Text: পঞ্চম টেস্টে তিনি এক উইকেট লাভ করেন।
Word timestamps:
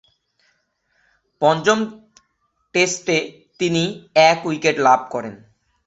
পঞ্চম 1.41 1.79
টেস্টে 2.75 3.17
তিনি 3.59 3.83
এক 4.29 4.37
উইকেট 4.45 4.75
লাভ 4.87 4.99
করেন। 5.11 5.33